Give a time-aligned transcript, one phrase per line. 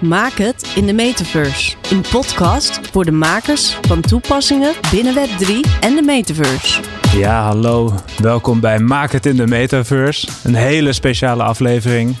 [0.00, 1.76] Maak het in de metaverse.
[1.90, 6.80] Een podcast voor de makers van toepassingen binnen Web3 en de metaverse.
[7.16, 7.94] Ja, hallo.
[8.18, 10.28] Welkom bij Maak het in de metaverse.
[10.44, 12.16] Een hele speciale aflevering.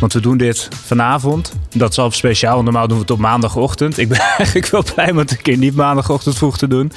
[0.00, 1.52] Want we doen dit vanavond.
[1.74, 2.62] Dat is al speciaal.
[2.62, 3.98] Normaal doen we het op maandagochtend.
[3.98, 6.92] Ik ben eigenlijk wel blij om het een keer niet maandagochtend vroeg te doen.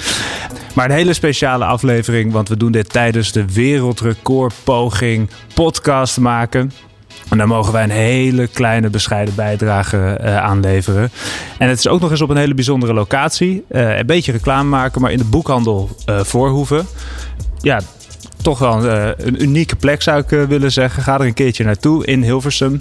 [0.74, 2.32] Maar een hele speciale aflevering.
[2.32, 6.72] Want we doen dit tijdens de wereldrecordpoging podcast maken.
[7.28, 11.10] En daar mogen wij een hele kleine bescheiden bijdrage uh, aan leveren.
[11.58, 13.64] En het is ook nog eens op een hele bijzondere locatie.
[13.70, 16.86] Uh, een beetje reclame maken, maar in de boekhandel uh, Voorhoeven.
[17.60, 17.80] Ja,
[18.42, 21.02] toch wel een, unieke plek zou ik willen zeggen.
[21.02, 22.80] Ga er een keertje naartoe in Hilversum.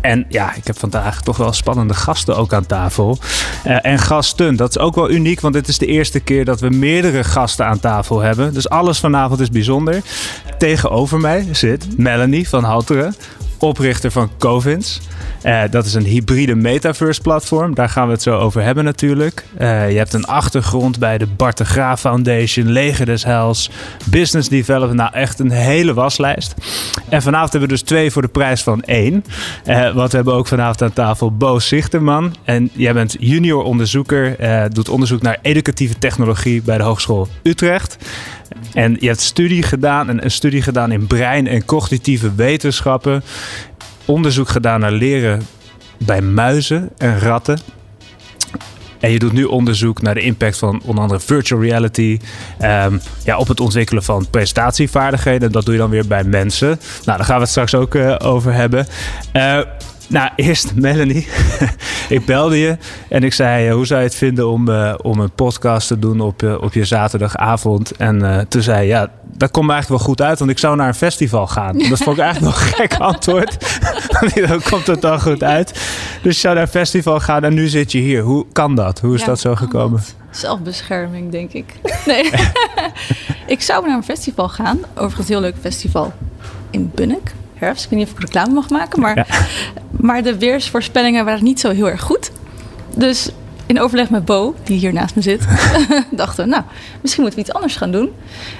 [0.00, 3.18] En ja, ik heb vandaag toch wel spannende gasten ook aan tafel.
[3.64, 6.68] En gasten, dat is ook wel uniek, want dit is de eerste keer dat we
[6.68, 8.54] meerdere gasten aan tafel hebben.
[8.54, 10.02] Dus alles vanavond is bijzonder.
[10.58, 13.14] Tegenover mij zit Melanie van Halteren
[13.58, 15.00] oprichter van Covins.
[15.44, 17.74] Uh, dat is een hybride metaverse platform.
[17.74, 19.44] Daar gaan we het zo over hebben natuurlijk.
[19.58, 23.70] Uh, je hebt een achtergrond bij de Bart de Graaf Foundation, Leger des
[24.04, 24.98] Business Development.
[24.98, 26.54] Nou, echt een hele waslijst.
[27.08, 29.24] En vanavond hebben we dus twee voor de prijs van één.
[29.66, 32.34] Uh, want we hebben ook vanavond aan tafel Bo Zichterman.
[32.44, 34.36] En jij bent junior onderzoeker,
[34.72, 37.96] doet onderzoek naar educatieve technologie bij de Hogeschool Utrecht.
[38.74, 43.22] En je hebt studie gedaan, een, een studie gedaan in brein- en cognitieve wetenschappen.
[44.04, 45.42] Onderzoek gedaan naar leren
[45.98, 47.58] bij muizen en ratten.
[49.00, 52.18] En je doet nu onderzoek naar de impact van onder andere virtual reality
[52.62, 55.52] um, ja, op het ontwikkelen van presentatievaardigheden.
[55.52, 56.68] Dat doe je dan weer bij mensen.
[57.04, 58.86] Nou, daar gaan we het straks ook uh, over hebben.
[59.32, 59.60] Uh,
[60.08, 61.28] nou, eerst Melanie.
[62.08, 62.76] ik belde je
[63.08, 66.20] en ik zei: Hoe zou je het vinden om, uh, om een podcast te doen
[66.20, 67.96] op, uh, op je zaterdagavond?
[67.96, 70.76] En toen zei je: Ja, dat komt me eigenlijk wel goed uit, want ik zou
[70.76, 71.78] naar een festival gaan.
[71.88, 73.80] Dat vond ik eigenlijk nog een gek antwoord.
[74.48, 75.72] dan komt het dan goed uit.
[76.22, 78.22] Dus je zou naar een festival gaan en nu zit je hier.
[78.22, 79.00] Hoe kan dat?
[79.00, 79.98] Hoe is ja, dat zo gekomen?
[80.00, 80.14] Dat?
[80.30, 81.74] Zelfbescherming, denk ik.
[82.06, 82.30] Nee.
[83.46, 84.78] ik zou naar een festival gaan.
[84.94, 86.12] Overigens, een heel leuk festival
[86.70, 87.84] in Bunnik herfst.
[87.84, 89.26] Ik weet niet of ik reclame mag maken, maar, ja.
[90.06, 92.30] maar de weersvoorspellingen waren niet zo heel erg goed.
[92.94, 93.30] Dus
[93.66, 95.46] in overleg met Bo, die hier naast me zit,
[96.10, 96.62] dachten we, nou,
[97.00, 98.10] misschien moeten we iets anders gaan doen.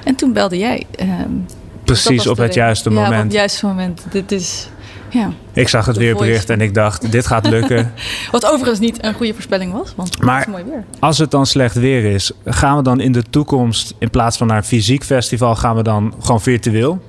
[0.05, 0.87] En toen belde jij.
[1.01, 1.47] Um,
[1.85, 3.13] Precies op het juiste moment.
[3.13, 4.07] Ja, op het juiste moment.
[4.11, 4.69] Dit is.
[5.09, 7.93] Ja, ik zag het weerbericht en ik dacht, dit gaat lukken.
[8.31, 10.85] Wat overigens niet een goede voorspelling was, want maar het is mooi weer.
[10.99, 14.47] als het dan slecht weer is, gaan we dan in de toekomst, in plaats van
[14.47, 17.03] naar een fysiek festival, gaan we dan gewoon virtueel?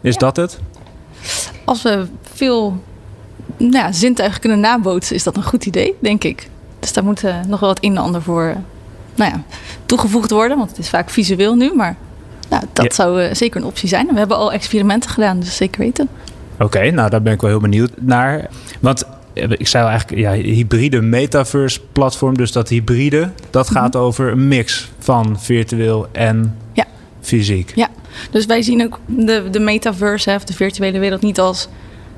[0.00, 0.18] Is ja.
[0.18, 0.58] dat het?
[1.64, 2.82] Als we veel
[3.56, 6.48] nou ja, zintuigen kunnen nabootsen, is dat een goed idee, denk ik.
[6.78, 8.56] Dus daar moet uh, nog wel wat een en ander voor
[9.14, 9.42] nou ja,
[9.86, 10.56] toegevoegd worden.
[10.56, 11.96] Want het is vaak visueel nu, maar
[12.48, 12.94] nou, dat ja.
[12.94, 14.06] zou uh, zeker een optie zijn.
[14.06, 16.08] En we hebben al experimenten gedaan, dus zeker weten.
[16.54, 18.48] Oké, okay, nou daar ben ik wel heel benieuwd naar.
[18.80, 22.36] Want ik zei eigenlijk, ja, hybride metaverse platform.
[22.36, 23.82] Dus dat hybride, dat mm -hmm.
[23.82, 26.86] gaat over een mix van virtueel en ja.
[27.20, 27.72] fysiek.
[27.74, 27.88] Ja,
[28.30, 31.68] dus wij zien ook de, de metaverse, of de virtuele wereld, niet als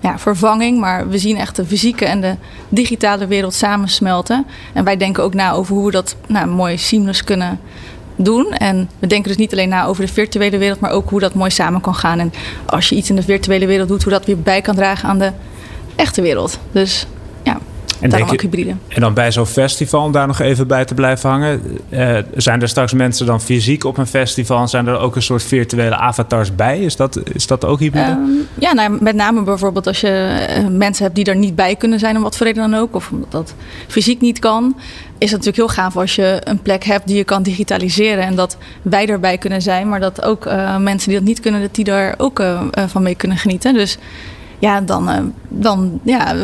[0.01, 2.37] ja, vervanging, maar we zien echt de fysieke en de
[2.69, 4.47] digitale wereld samensmelten.
[4.73, 7.61] En wij denken ook na over hoe we dat nou, mooi seamless kunnen
[8.17, 8.53] doen.
[8.53, 11.35] En we denken dus niet alleen na over de virtuele wereld, maar ook hoe dat
[11.35, 12.19] mooi samen kan gaan.
[12.19, 12.33] En
[12.67, 15.19] als je iets in de virtuele wereld doet, hoe dat weer bij kan dragen aan
[15.19, 15.33] de
[15.97, 16.59] echte wereld.
[16.73, 17.07] Dus
[17.43, 17.59] ja.
[18.03, 18.75] En, Daarom ook hybride.
[18.89, 21.63] en dan bij zo'n festival, om daar nog even bij te blijven hangen.
[21.91, 24.69] Uh, zijn er straks mensen dan fysiek op een festival?
[24.69, 26.81] Zijn er ook een soort virtuele avatars bij?
[26.81, 28.11] Is dat, is dat ook hybride?
[28.11, 31.77] Um, ja, nou, met name bijvoorbeeld als je uh, mensen hebt die er niet bij
[31.77, 32.95] kunnen zijn, om wat voor reden dan ook.
[32.95, 33.55] Of omdat dat
[33.89, 34.77] fysiek niet kan.
[35.19, 38.25] Is het natuurlijk heel gaaf als je een plek hebt die je kan digitaliseren.
[38.25, 39.89] En dat wij erbij kunnen zijn.
[39.89, 42.43] Maar dat ook uh, mensen die dat niet kunnen, dat die daar ook
[42.87, 43.75] van mee kunnen genieten.
[43.75, 43.99] Dus
[44.63, 45.19] ja, dan, uh,
[45.49, 46.35] dan ja,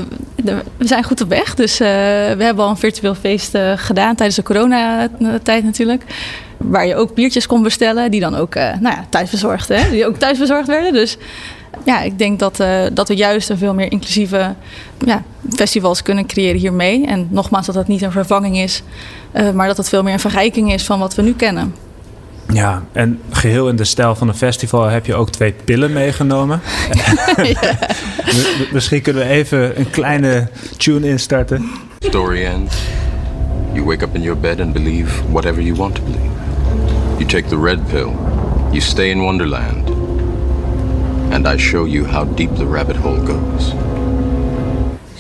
[0.76, 1.55] we zijn goed op weg.
[1.55, 1.87] Dus uh,
[2.37, 6.05] we hebben al een virtueel feest uh, gedaan tijdens de coronatijd natuurlijk.
[6.56, 9.05] Waar je ook biertjes kon bestellen, die dan ook nou ja,
[9.91, 10.93] die ook thuis bezorgd werden.
[10.93, 11.17] Dus
[11.85, 12.62] ja, ik denk dat,
[12.93, 14.55] dat we juist een veel meer inclusieve
[15.05, 17.06] ja, festivals kunnen creëren hiermee.
[17.06, 18.82] En nogmaals, dat dat niet een vervanging is,
[19.55, 21.75] maar dat het veel meer een verrijking is van wat we nu kennen.
[22.53, 26.61] Ja, en geheel in de stijl van een festival heb je ook twee pillen meegenomen.
[28.73, 31.71] Misschien kunnen we even een kleine tune instarten.
[31.99, 32.77] Story ends.
[33.73, 36.33] You wake up in your bed and believe whatever you want to believe.
[37.19, 38.12] You take the red pill.
[38.71, 39.91] You stay in Wonderland.
[41.31, 43.73] And I show you how deep the rabbit hole goes.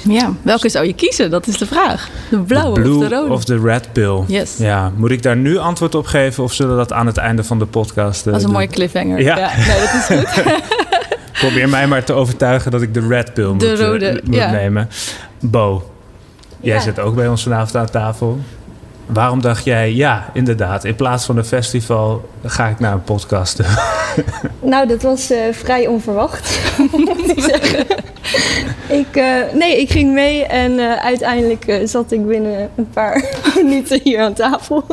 [0.02, 1.30] Ja, welke zou je kiezen?
[1.30, 2.08] Dat is de vraag.
[2.30, 3.32] De blauwe de blue of de rode?
[3.32, 4.22] Of de red pill.
[4.26, 4.56] Yes.
[4.58, 7.44] Ja, moet ik daar nu antwoord op geven of zullen we dat aan het einde
[7.44, 9.20] van de podcast uh, Dat is een mooie cliffhanger.
[9.20, 9.34] Ja.
[9.56, 10.42] nee, dat is goed.
[11.40, 14.34] Probeer mij maar te overtuigen dat ik de red pill moet, De eh, rode, moet
[14.34, 14.50] ja.
[14.50, 14.88] nemen.
[15.40, 15.90] Bo,
[16.60, 16.80] jij Ja.
[16.80, 18.38] zit ook bij ons vanavond aan tafel.
[19.06, 23.60] Waarom dacht jij, ja, inderdaad, in plaats van een festival ga ik naar een podcast?
[24.60, 26.60] Nou, dat was eh, vrij onverwacht,
[26.92, 27.86] moet ik zeggen.
[28.88, 29.24] ik, eh,
[29.54, 33.24] nee, ik ging mee en eh, uiteindelijk eh, zat ik binnen een paar
[33.62, 34.84] minuten hier aan tafel.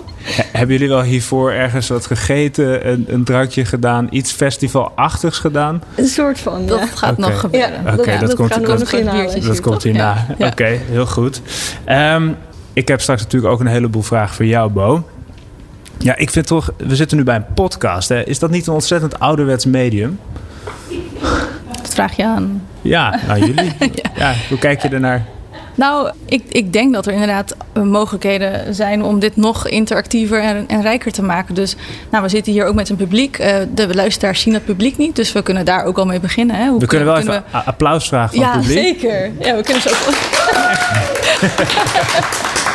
[0.51, 5.81] Hebben jullie wel hiervoor ergens wat gegeten, een, een drankje gedaan, iets festivalachtigs gedaan?
[5.95, 6.85] Een soort van, Dat ja.
[6.85, 7.83] gaat nog gebeuren.
[7.85, 9.45] Ja, Oké, dat komt- gaan we komt- nog.
[9.45, 10.25] Dat komt hierna.
[10.37, 10.47] Ja.
[10.47, 11.41] Oké, heel goed.
[11.85, 12.29] Ehm,
[12.73, 15.03] ik heb straks natuurlijk ook een heleboel vragen voor jou, Bo.
[16.05, 18.09] Ja, ik vind toch, we zitten nu bij een podcast.
[18.09, 18.23] Hè.
[18.23, 20.19] Is dat niet een ontzettend ouderwets medium?
[21.81, 22.63] Dat vraag je aan.
[22.81, 23.71] Ja, nou jullie.
[24.15, 24.33] ja.
[24.49, 25.25] hoe kijk je ernaar?
[25.75, 30.63] Nou, ik, ik denk dat er inderdaad eh, mogelijkheden zijn om dit nog interactiever en,
[30.67, 31.55] en rijker te maken.
[31.55, 31.75] Dus
[32.11, 33.37] nou, we zitten hier ook met een publiek.
[33.37, 36.55] Eh, de luisteraars zien het publiek niet, dus we kunnen daar ook al mee beginnen.
[36.55, 36.67] Hè.
[36.67, 38.99] Hoe We kunnen wel kunnen even a- applaus vragen van ja, het publiek.
[38.99, 39.31] zeker.
[39.39, 40.13] Ja, we kunnen ze ook.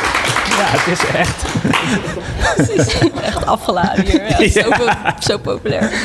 [0.61, 1.43] Ja, het is echt.
[3.35, 4.41] echt afgeladen hier.
[4.41, 5.91] Ja, Zo, po- zo populair.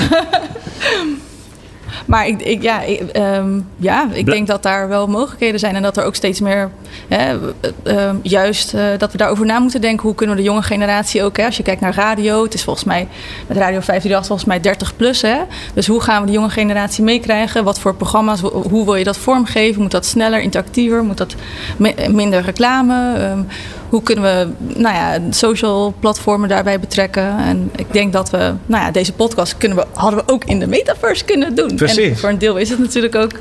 [2.06, 5.75] maar ik, ik, ja, ik, ehm, ja, ik denk dat daar wel mogelijkheden zijn.
[5.76, 6.70] En dat er ook steeds meer,
[7.08, 7.17] hè,
[7.82, 10.03] eh, ehm, juist eh, dat we daarover na moeten denken.
[10.06, 12.43] Hoe kunnen we de jonge generatie ook, hè, als je kijkt naar radio.
[12.43, 13.08] Het is volgens mij,
[13.47, 15.23] met Radio 538 volgens mij 30 plus.
[15.23, 15.37] Hè?
[15.75, 17.64] Dus hoe gaan we de jonge generatie meekrijgen?
[17.64, 19.82] Wat voor programma's, hoe- wil je dat vormgeven?
[19.82, 21.05] Moet dat sneller, interactiever?
[21.05, 21.35] Moet dat
[21.76, 23.14] mi- minder reclame?
[23.19, 23.41] Ehm,
[23.88, 24.48] hoe kunnen we
[24.80, 27.38] nou ja, social platformen daarbij betrekken?
[27.38, 30.58] En ik denk dat we, nou ja, deze podcast kunnen we, hadden we ook in
[30.58, 31.76] de metaverse kunnen doen.
[31.76, 32.08] Precies.
[32.08, 33.32] En voor een deel is het natuurlijk ook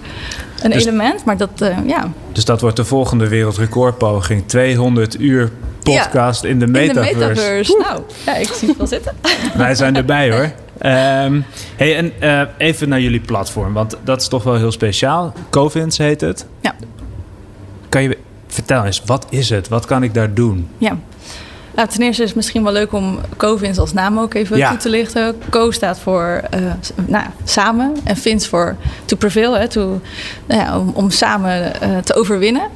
[0.63, 4.47] een Dus- element, maar dat, eh, ja, Dus dat wordt de volgende wereldrecordpoging.
[4.47, 5.51] 200 uur
[5.83, 7.13] podcast in de in metaverse.
[7.13, 7.77] de metaverse.
[7.87, 9.13] Nou, ja, ik zie het wel zitten.
[9.57, 10.51] Wij zijn erbij hoor.
[10.77, 11.41] Ehm,
[11.75, 15.33] hey, en eh, even naar jullie platform, want dat is toch wel heel speciaal.
[15.49, 16.45] Covins heet het.
[16.61, 16.75] Ja.
[17.89, 18.17] Kan je
[18.55, 19.67] vertel eens, wat is het?
[19.67, 20.67] Wat kan ik daar doen?
[20.77, 20.97] Ja.
[21.75, 24.69] Nou, ten eerste is het misschien wel leuk om CoVins als naam ook even Ja.
[24.69, 25.35] toe te lichten.
[25.49, 26.59] Co staat voor eh,
[27.05, 28.75] nou, samen en Vins voor
[29.05, 30.01] to prevail, hè, to,
[30.45, 32.67] nou ja, om, om samen eh, te overwinnen.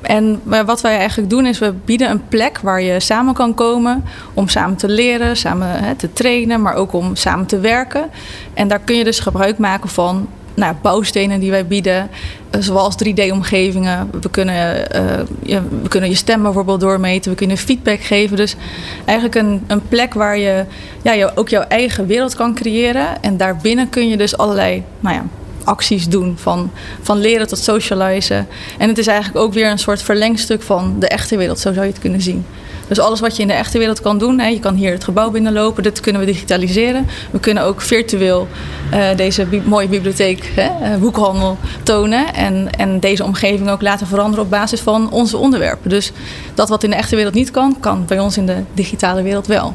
[0.00, 3.54] En wa- wat wij eigenlijk doen is we bieden een plek waar je samen kan
[3.54, 4.04] komen
[4.34, 8.10] om samen te leren, samen hè, te trainen, maar ook om samen te werken.
[8.54, 12.10] En daar kun je dus gebruik maken van nou, bouwstenen die wij bieden,
[12.50, 14.10] eh, zoals 3D-omgevingen.
[14.20, 15.02] We, kunnen, eh,
[15.42, 18.36] je, we kunnen je stem bijvoorbeeld doormeten, we kunnen feedback geven.
[18.36, 18.56] Dus
[19.04, 20.64] eigenlijk een, een plek waar je,
[21.02, 23.22] ja, je ook jouw eigen wereld kan creëren.
[23.22, 25.24] En daarbinnen kun je dus allerlei nou ja,
[25.64, 26.70] acties doen, van,
[27.02, 28.46] van leren tot socializen.
[28.78, 31.86] En het is eigenlijk ook weer een soort verlengstuk van de echte wereld, zo zou
[31.86, 32.44] je het kunnen zien.
[32.88, 35.04] Dus alles wat je in de echte wereld kan doen, hè, je kan hier het
[35.04, 37.06] gebouw binnenlopen, dit kunnen we digitaliseren.
[37.30, 38.48] We kunnen ook virtueel
[38.90, 42.34] eh, deze mooie bibliotheek, hè, eh, boekhandel, tonen.
[42.34, 45.90] En, en deze omgeving ook laten veranderen op basis van onze onderwerpen.
[45.90, 46.12] Dus
[46.54, 49.46] dat wat in de echte wereld niet kan, kan bij ons in de digitale wereld
[49.46, 49.74] wel.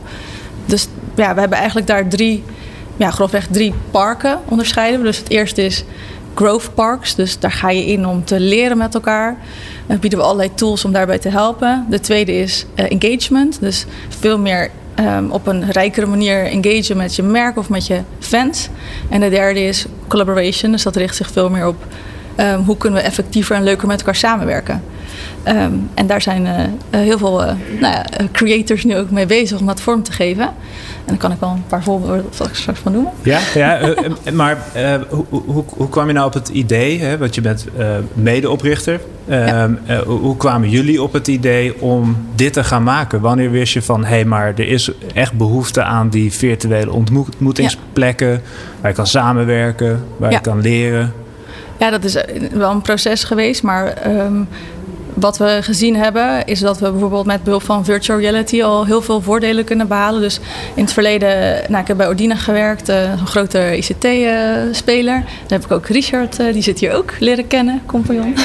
[0.66, 2.44] Dus ja, we hebben eigenlijk daar drie,
[2.98, 5.04] ja, grofweg drie parken onderscheiden.
[5.04, 5.84] Dus het eerste is
[6.34, 7.16] growth parks.
[7.16, 9.38] Dus daar ga je in om te leren met elkaar.
[9.88, 11.86] Dan bieden we allerlei tools om daarbij te helpen.
[11.90, 13.60] De tweede is eh, engagement.
[13.60, 13.86] Dus
[14.20, 18.70] veel meer ehm, op een rijkere manier engagen met je merk of met je fans.
[19.10, 20.72] En de derde is collaboration.
[20.72, 21.86] Dus dat richt zich veel meer op
[22.36, 24.84] ehm, hoe kunnen we effectiever en leuker met elkaar samenwerken.
[25.44, 29.26] Ehm, en daar zijn eh, eh, heel veel eh, nou ja, creators nu ook mee
[29.26, 30.44] bezig om dat vorm te geven.
[30.44, 33.12] En dan kan ik wel een paar voorbeelden straks van noemen.
[33.24, 33.94] Ja, ja
[34.34, 34.58] maar
[35.10, 37.00] hoe, hoe, hoe kwam je nou op het idee?
[37.00, 37.18] Hè?
[37.18, 37.66] Want je bent
[38.14, 39.00] medeoprichter.
[39.28, 43.22] Ehm, eh, hoe, kwamen jullie op het idee om dit te gaan maken?
[43.22, 48.42] Wanneer wist je van, hé, hey, maar er is echt behoefte aan die virtuele ontmoetingsplekken...
[48.82, 50.38] waar je kan samenwerken, waar Ja.
[50.38, 51.14] je kan leren?
[51.80, 52.18] Ja, dat is
[52.54, 54.44] wel een proces geweest, maar ehm,
[55.14, 59.02] wat we gezien hebben is dat we bijvoorbeeld met behulp van virtual reality al heel
[59.02, 60.22] veel voordelen kunnen behalen.
[60.22, 60.40] Dus
[60.76, 65.20] in het verleden, nou, ik heb bij Ordina gewerkt, eh, een grote ICT-speler.
[65.24, 68.36] Daar heb ik ook Richard, eh, die zit hier ook, leren kennen, compagnon.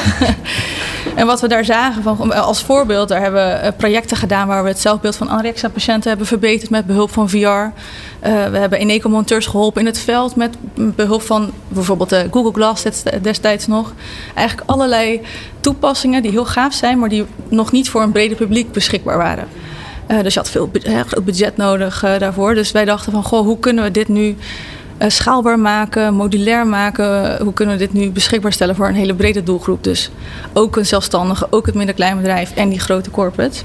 [1.14, 4.62] En wat we daar zagen, van, als voorbeeld, daar hebben we eh, projecten gedaan waar
[4.62, 7.72] we het zelfbeeld van anorexia-patiënten hebben verbeterd met behulp van VR.
[8.20, 12.84] We hebben Eneco-monteurs geholpen in het veld met behulp van bijvoorbeeld de Google Glass
[13.22, 13.92] destijds nog.
[14.34, 15.20] Eigenlijk allerlei
[15.66, 19.44] toepassingen die heel gaaf zijn, maar die nog niet voor een breder publiek beschikbaar waren.
[20.08, 20.70] Uh, dus je had veel
[21.24, 22.54] budget nodig uh, daarvoor.
[22.54, 24.36] Dus wij dachten van, goh, hoe kunnen we dit nu
[24.98, 27.42] uh, schaalbaar maken, modulair maken?
[27.42, 29.84] Hoe kunnen we dit nu beschikbaar stellen voor een hele brede doelgroep?
[29.84, 30.10] Dus
[30.52, 33.58] ook een zelfstandige, ook het middenkleinbedrijf en die grote corporate.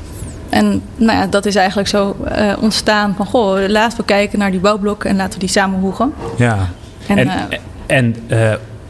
[0.49, 2.15] En nou ja, dat is eigenlijk zo
[2.59, 6.13] ontstaan van, goh, laten we kijken naar die bouwblokken en laten we die samenvoegen.
[6.37, 6.69] Ja,
[7.07, 7.49] en, en,
[7.85, 8.15] en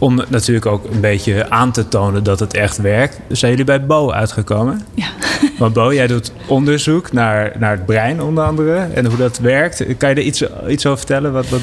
[0.01, 3.85] om natuurlijk ook een beetje aan te tonen dat het echt werkt, zijn jullie bij
[3.85, 4.81] Bo uitgekomen.
[4.93, 5.07] Ja.
[5.59, 9.97] Want Bo, jij doet onderzoek naar, naar het brein onder andere en hoe dat werkt.
[9.97, 11.33] Kan je er iets, iets over vertellen?
[11.33, 11.61] Wat, wat...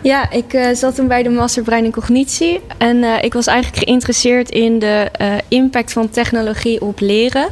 [0.00, 2.60] Ja, ik uh, zat toen bij de Master Brein en Cognitie.
[2.78, 7.48] En uh, ik was eigenlijk geïnteresseerd in de uh, impact van technologie op leren.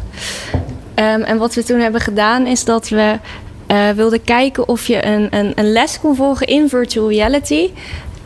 [0.94, 3.18] Um, en wat we toen hebben gedaan is dat we
[3.94, 7.70] wilden kijken of je een, een, een les kon volgen in virtual reality.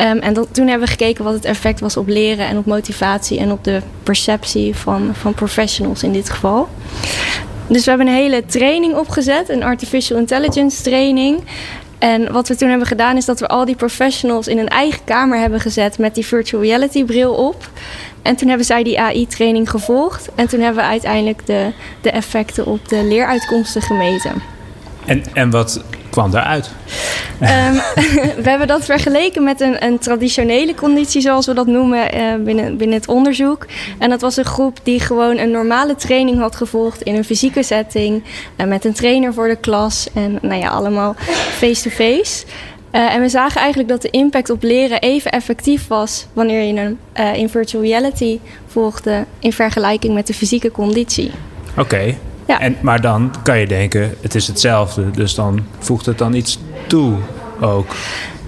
[0.01, 3.39] Um, en toen hebben we gekeken wat het effect was op leren en op motivatie
[3.39, 6.69] en op de perceptie van, van professionals in dit geval.
[7.67, 11.41] Dus we hebben een hele training opgezet, een artificial intelligence training.
[11.99, 15.05] En wat we toen hebben gedaan is dat we al die professionals in een eigen
[15.05, 17.71] kamer hebben gezet met die virtual reality bril op.
[18.23, 20.29] En toen hebben zij die AI-training gevolgd.
[20.35, 24.33] En toen hebben we uiteindelijk de, de effecten op de leeruitkomsten gemeten.
[25.05, 25.85] En, en wat
[26.19, 26.71] kwam daaruit?
[27.41, 27.81] Um,
[28.45, 32.77] we hebben dat vergeleken met een, een, traditionele conditie, zoals we dat noemen uh, binnen,
[32.77, 33.67] binnen het onderzoek.
[33.99, 37.63] En dat was een groep die gewoon een normale training had gevolgd in een fysieke
[37.63, 38.25] setting.
[38.57, 41.15] Uh, met een trainer voor de klas en nou ja, allemaal
[41.59, 42.45] face-to-face.
[42.93, 46.95] Uh, en we zagen eigenlijk dat de impact op leren even effectief was wanneer je
[47.15, 51.31] uh, in virtual reality volgde in vergelijking met de fysieke conditie.
[51.71, 52.19] Oké, okay.
[52.49, 52.61] Ja.
[52.61, 55.11] En, maar dan kan je denken, het is hetzelfde.
[55.11, 57.17] Dus dan voegt het dan iets toe
[57.61, 57.87] ook.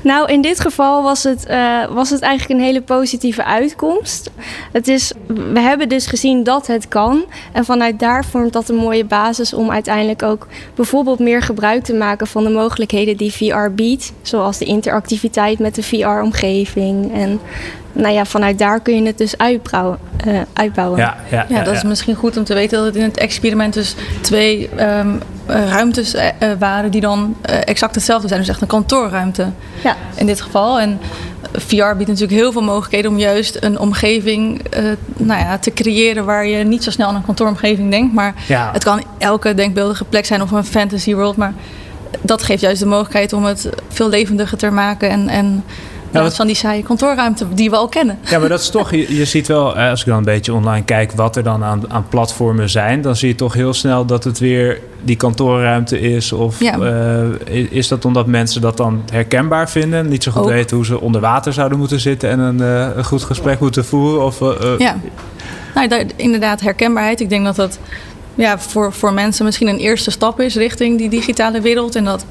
[0.03, 4.31] Nou, in dit geval was het, uh, was het eigenlijk een hele positieve uitkomst.
[4.73, 7.25] Het is, we hebben dus gezien dat het kan.
[7.53, 11.95] En vanuit daar vormt dat een mooie basis om uiteindelijk ook bijvoorbeeld meer gebruik te
[11.95, 14.13] maken van de mogelijkheden die VR biedt.
[14.23, 17.41] Zoals de interactiviteit met de VR-omgeving en
[17.93, 19.99] nou ja, vanuit daar kun je het dus uitbouwen.
[20.27, 20.99] Uh, uitbouwen.
[20.99, 23.75] Ja, ja, ja, dat is misschien goed om te weten dat het in het experiment
[23.75, 26.23] dus twee um, ruimtes uh,
[26.59, 28.41] waren die dan uh, exact hetzelfde zijn.
[28.41, 29.47] Dus echt een kantoorruimte
[29.83, 29.97] ja.
[30.15, 30.81] in dit geval.
[30.81, 30.99] En
[31.53, 34.63] VR biedt natuurlijk heel veel mogelijkheden om juist een omgeving
[35.17, 38.15] nou ja, te creëren waar je niet zo snel aan een kantooromgeving denkt.
[38.15, 38.71] Maar ja.
[38.73, 41.37] het kan elke denkbeeldige plek zijn of een fantasy world.
[41.37, 41.55] Maar
[42.21, 45.65] dat geeft juist de mogelijkheid om het veel levendiger te maken en, en
[46.11, 46.37] ja, wat...
[46.37, 48.19] van die saaie kantoorruimte die we al kennen.
[48.31, 50.85] Ja, maar dat is toch, je, je ziet wel, als ik dan een beetje online
[50.85, 54.25] kijk wat er dan aan, aan platformen zijn, dan zie je toch heel snel dat
[54.25, 56.33] het weer die kantoorruimte is.
[56.33, 56.79] Of ja.
[56.79, 60.49] uh, is dat omdat mensen dat dan herkenbaar vinden, niet zo goed Ook.
[60.49, 63.85] weten hoe ze onder water zouden moeten zitten en een, uh, een goed gesprek moeten
[63.85, 64.25] voeren?
[64.25, 64.97] Of, uh, ja,
[65.75, 67.21] nou, daar, inderdaad, herkenbaarheid.
[67.21, 67.79] Ik denk dat dat
[68.35, 71.95] ja, voor, voor mensen misschien een eerste stap is richting die digitale wereld.
[71.95, 72.25] En dat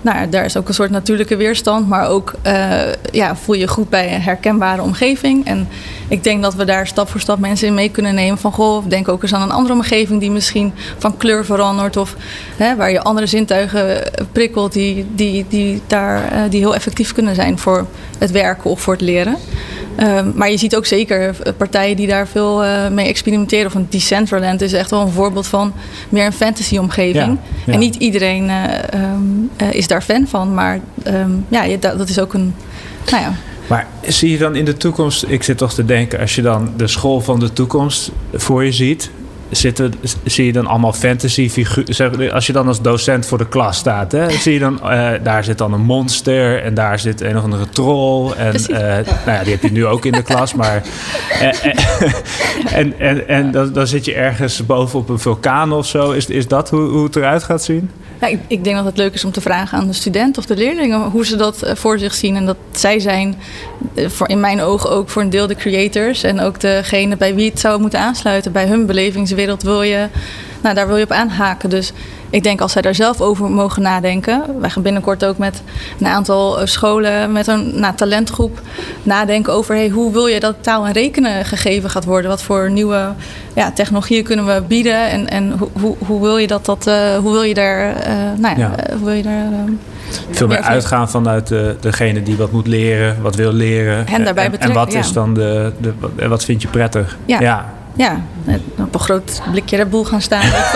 [0.00, 2.80] nou, daar is ook een soort natuurlijke weerstand, maar ook uh,
[3.10, 5.46] ja, voel je goed bij een herkenbare omgeving.
[5.46, 5.68] En
[6.08, 8.38] ik denk dat we daar stap voor stap mensen in mee kunnen nemen.
[8.38, 11.96] Van goh, denk ook eens aan een andere omgeving die misschien van kleur verandert.
[11.96, 12.16] Of
[12.56, 14.02] hè, waar je andere zintuigen
[14.32, 17.86] prikkelt die, die, die, daar, uh, die heel effectief kunnen zijn voor
[18.18, 19.36] het werken of voor het leren.
[20.00, 23.66] Um, maar je ziet ook zeker partijen die daar veel uh, mee experimenteren.
[23.66, 25.72] Of een Decentraland is echt wel een voorbeeld van
[26.08, 27.14] meer een fantasy-omgeving.
[27.14, 27.72] Ja, ja.
[27.72, 32.08] En niet iedereen uh, um, uh, is daar fan van, maar um, ja, dat, dat
[32.08, 32.54] is ook een.
[33.10, 33.32] Nou ja.
[33.66, 36.72] Maar zie je dan in de toekomst, ik zit toch te denken, als je dan
[36.76, 39.10] de school van de toekomst voor je ziet,
[39.50, 42.32] zitten, zie je dan allemaal fantasy figuren.
[42.32, 45.44] Als je dan als docent voor de klas staat, hè, zie je dan, uh, daar
[45.44, 48.32] zit dan een monster en daar zit een of andere troll.
[48.32, 50.82] En uh, nou ja, die heb je nu ook in de klas, maar.
[51.42, 51.48] Uh,
[52.78, 56.10] en en, en dan, dan zit je ergens bovenop een vulkaan of zo.
[56.10, 57.90] Is, is dat hoe, hoe het eruit gaat zien?
[58.20, 60.46] Ja, ik, ik, denk dat het leuk is om te vragen aan de student of
[60.46, 62.36] de leerlingen hoe ze dat voor zich zien.
[62.36, 63.36] En dat zij zijn,
[63.96, 66.22] voor in mijn ogen ook voor een deel de creators.
[66.22, 68.52] En ook degene bij wie het zou moeten aansluiten.
[68.52, 70.08] Bij hun belevingswereld wil je,
[70.62, 71.70] nou, daar wil je op aanhaken.
[71.70, 71.92] Dus
[72.30, 74.42] ik denk als zij daar zelf over mogen nadenken.
[74.60, 75.62] Wij gaan binnenkort ook met
[76.00, 78.60] een aantal scholen, met een nou, talentgroep,
[79.02, 82.30] nadenken over hey, hoe wil je dat taal en rekenen gegeven gaat worden?
[82.30, 83.12] Wat voor nieuwe
[83.54, 85.08] ja, technologieën kunnen we bieden?
[85.10, 88.14] En, en hoe, hoe, hoe wil je dat, dat uh, hoe wil je daar, uh,
[88.38, 88.96] nou ja, ja.
[88.96, 89.50] hoe wil je daar.
[89.52, 89.72] Uh,
[90.30, 94.06] veel meer uitgaan vanuit de, degene die wat moet leren, wat wil leren.
[94.06, 94.80] En daarbij en, betrekken.
[94.80, 97.16] En wat is dan de, de, wat vind je prettig?
[97.24, 97.40] Ja.
[97.40, 97.72] ja.
[98.00, 98.24] Ja,
[98.78, 100.46] op een groot blikje Red Bull gaan staan.
[100.46, 100.74] Of,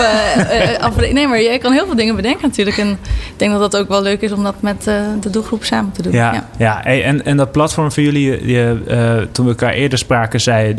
[1.01, 2.77] uh, nee, maar je kan heel veel dingen bedenken natuurlijk.
[2.77, 4.83] En ik denk dat dat ook wel leuk is om dat met
[5.19, 6.11] de doelgroep samen te doen.
[6.11, 6.47] Ja, ja.
[6.57, 6.85] ja.
[6.85, 10.73] en, en dat platform voor jullie, je, toen we elkaar eerder spraken, zei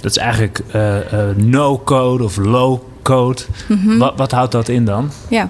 [0.00, 0.62] dat is eigenlijk
[1.36, 3.42] no-code of low-code.
[3.66, 3.98] Mhm.
[3.98, 5.10] wat, wat houdt dat in dan?
[5.28, 5.48] Ja,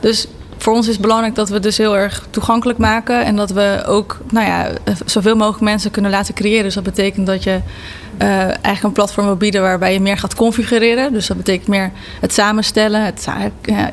[0.00, 0.28] dus
[0.62, 3.24] voor ons is het belangrijk dat we het dus heel erg toegankelijk maken.
[3.24, 4.68] En dat we ook nou ja,
[5.04, 6.64] zoveel mogelijk mensen kunnen laten creëren.
[6.64, 7.60] Dus dat betekent dat je
[8.18, 11.12] uh, eigenlijk een platform wil bieden waarbij je meer gaat configureren.
[11.12, 11.90] Dus dat betekent meer
[12.20, 13.26] het samenstellen, het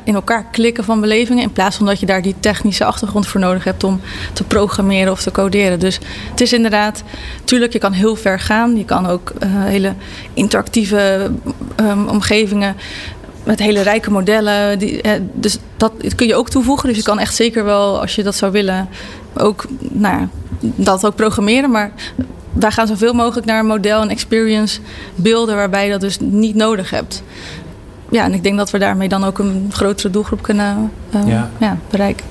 [0.04, 1.42] in elkaar klikken van belevingen.
[1.42, 4.00] In plaats van dat je daar die technische achtergrond voor nodig hebt om
[4.32, 5.80] te programmeren of te coderen.
[5.80, 5.98] Dus
[6.30, 7.02] het is inderdaad,
[7.44, 8.76] tuurlijk, je kan heel ver gaan.
[8.76, 9.94] Je kan ook uh, hele
[10.34, 11.30] interactieve
[11.80, 12.76] um, omgevingen
[13.50, 14.78] met hele rijke modellen.
[14.78, 15.00] Die,
[15.32, 16.88] dus dat kun je ook toevoegen.
[16.88, 18.88] Dus je kan echt zeker wel, als je dat zou willen,
[19.34, 20.28] ook nou,
[20.60, 21.70] dat ook programmeren.
[21.70, 21.92] Maar
[22.52, 24.80] wij gaan zoveel mogelijk naar een model en experience
[25.14, 27.22] beelden waarbij je dat dus niet nodig hebt.
[28.10, 31.78] Ja, en ik denk dat we daarmee dan ook een grotere doelgroep kunnen uh, ja.
[31.90, 32.26] bereiken.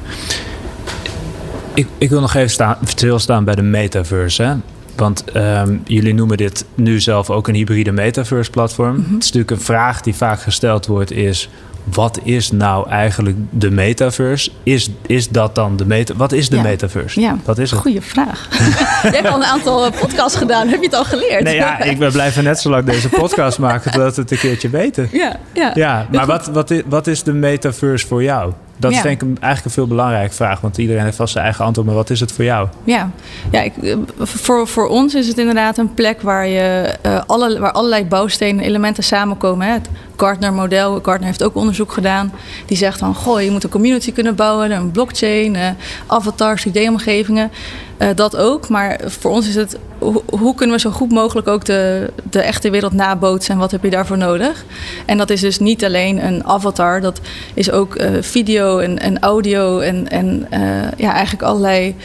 [1.73, 4.43] Ik, ik wil nog even staan, stilstaan bij de metaverse.
[4.43, 4.55] Hè?
[4.99, 8.95] Want ehm, jullie noemen dit nu zelf ook een hybride metaverse platform.
[8.95, 9.13] Mhm.
[9.13, 11.49] Het is natuurlijk een vraag die vaak gesteld wordt is
[11.83, 14.51] wat is nou eigenlijk de metaverse?
[14.63, 16.13] Is, is dat dan de meta?
[16.15, 17.19] Wat is de metaverse?
[17.19, 17.79] Ja, wat is het?
[17.79, 18.47] Goeie vraag.
[19.01, 20.67] je hebt al een aantal eh, podcasts gedaan.
[20.67, 21.43] Heb je het al geleerd?
[21.43, 24.37] Nee, ja, ik ben blijven net zo lang deze podcast maken totdat we het een
[24.37, 25.09] keertje weten.
[25.11, 25.71] Ja, ja.
[25.75, 28.53] ja maar wat, wat, is, wat is de metaverse voor jou?
[28.79, 30.61] Dat is denk ik eigenlijk een veel belangrijke vraag.
[30.61, 31.87] Want iedereen heeft vast zijn eigen antwoord.
[31.87, 32.67] Maar wat is het voor jou?
[32.83, 33.11] Ja,
[33.51, 37.59] ja ik, eh, voor, voor ons is het inderdaad een plek waar, je, uh, alle,
[37.59, 39.67] waar allerlei bouwstenen elementen samenkomen.
[39.67, 39.73] Hè.
[39.73, 42.31] Het Gartner-model, Gartner heeft ook onderzoek gedaan.
[42.65, 44.71] Die zegt van, goh, je moet een community kunnen bouwen.
[44.71, 45.69] Een blockchain, uh,
[46.07, 47.51] avatars, ideeomgevingen.
[47.99, 48.69] Uh, dat ook.
[48.69, 49.77] Maar voor ons is het,
[50.29, 53.83] hoe kunnen we zo goed mogelijk ook de, de echte wereld nabootsen en wat heb
[53.83, 54.65] je daarvoor nodig?
[55.05, 57.19] En dat is dus niet alleen een avatar, dat
[57.53, 60.59] is ook uh, video en, en audio en, en uh,
[60.97, 61.95] ja, eigenlijk allerlei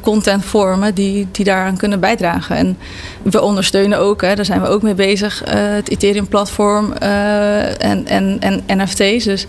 [0.00, 2.56] contentvormen die, die daaraan kunnen bijdragen.
[2.56, 2.78] En
[3.22, 8.62] we ondersteunen ook, hè, daar zijn we ook mee bezig, het Ethereum-platform en, en, en
[8.66, 9.24] NFT's.
[9.24, 9.46] Dus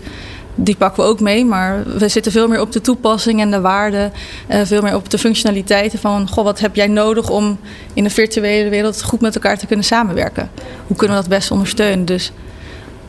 [0.54, 3.60] die pakken we ook mee, maar we zitten veel meer op de toepassing en de
[3.60, 4.10] waarde.
[4.50, 7.58] Uh, veel meer op de functionaliteiten van, goh, wat heb jij nodig om
[7.94, 10.50] in de virtuele wereld goed met elkaar te kunnen samenwerken?
[10.86, 12.04] Hoe kunnen we dat best ondersteunen?
[12.04, 12.32] Dus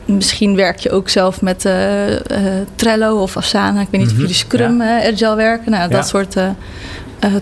[0.04, 2.16] misschien werk je ook zelf met uh, uh,
[2.74, 3.80] Trello of Asana.
[3.80, 4.20] Ik weet niet of mhm.
[4.20, 5.12] jullie Scrum, ja.
[5.12, 5.70] Agile werken.
[5.70, 6.36] Nou, dat soort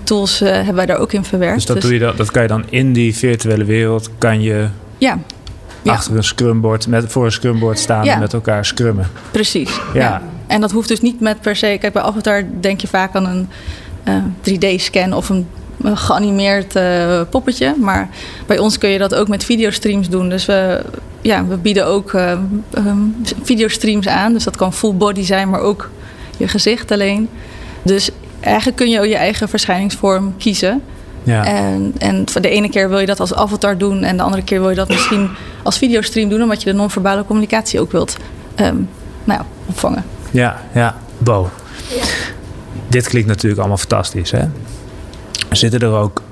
[0.02, 1.56] tools hebben wij daar ook in verwerkt.
[1.56, 4.42] Dus dat, dus Doe je dat, dat kan je dan in die virtuele wereld, kan
[4.42, 4.66] je...
[4.98, 5.18] Ja,
[5.84, 9.06] achter een scrumboard, met, voor een scrumboard staan en met elkaar scrummen.
[9.30, 9.80] Precies.
[9.94, 10.22] Ja.
[10.46, 11.76] En dat hoeft dus niet met per se.
[11.80, 13.48] Kijk, bij Avatar denk je vaak aan een
[14.40, 15.46] 3D-scan eh, of een,
[15.84, 17.74] geanimeerd uh, poppetje.
[17.80, 18.08] Maar
[18.46, 20.28] bij ons kun je dat ook met videostreams doen.
[20.28, 20.84] Dus we,
[21.20, 22.38] ja, we bieden ook uh,
[22.76, 24.32] um, videostreams aan.
[24.32, 25.90] Dus dat kan full body zijn, maar ook
[26.36, 27.28] je gezicht alleen.
[27.82, 30.82] Dus eigenlijk kun je je eigen verschijningsvorm kiezen.
[31.24, 31.44] Ja.
[31.44, 34.60] En, en de ene keer wil je dat als avatar doen en de andere keer
[34.60, 35.30] wil je dat misschien
[35.62, 38.16] als videostream doen, omdat je de non-verbale communicatie ook wilt
[38.60, 38.88] um,
[39.24, 40.04] nou ja, opvangen.
[40.30, 40.96] Ja, ja.
[41.18, 41.50] Bo.
[41.88, 42.02] Ja.
[42.88, 44.44] Dit klinkt natuurlijk allemaal fantastisch, hè?
[45.50, 46.22] Zitten er ook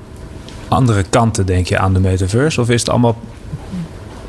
[0.68, 2.60] andere kanten, denk je, aan de metaverse?
[2.60, 3.18] Of is het allemaal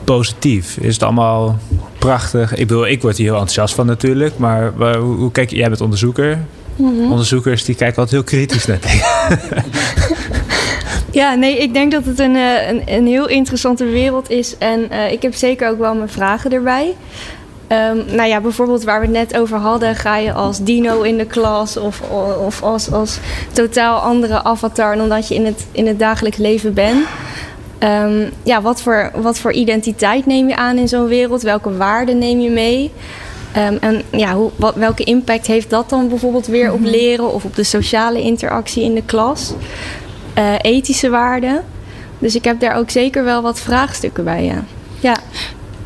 [0.04, 0.78] positief?
[0.78, 1.58] Is het allemaal
[1.98, 2.56] prachtig?
[2.56, 4.38] Ik bedoel, ik word hier heel enthousiast van natuurlijk.
[4.38, 5.56] Maar hoe, hoe kijk je?
[5.56, 6.40] Jij bent onderzoeker.
[6.76, 7.12] Mhm.
[7.12, 9.40] Onderzoekers die kijken altijd heel kritisch naar dingen.
[11.12, 14.58] Ja, nee, ik denk dat het een, eh, een, een heel interessante wereld is.
[14.58, 16.96] En uh, ik heb zeker ook wel mijn vragen erbij.
[17.68, 21.18] Um, nou ja, bijvoorbeeld waar we het net over hadden, ga je als dino in
[21.18, 22.02] de klas of,
[22.46, 23.20] of als, als
[23.52, 27.06] totaal andere avatar dan dat je in het, in het dagelijks leven bent.
[27.84, 31.42] Um, ja, wat voor, wat voor identiteit neem je aan in zo'n wereld?
[31.42, 32.92] Welke waarden neem je mee?
[33.58, 36.90] Um, en ja, hoe, wat, welke impact heeft dat dan bijvoorbeeld weer op mhm.
[36.90, 39.54] leren of op de sociale interactie in de klas?
[40.38, 41.64] Uh, ethische waarden.
[42.20, 44.44] Dus ik heb daar ook zeker wel wat vraagstukken bij.
[45.00, 45.18] Ja,